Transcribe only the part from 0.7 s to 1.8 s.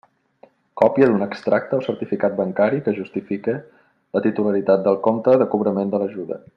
Còpia d'un extracte